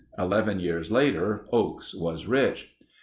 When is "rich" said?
2.25-2.75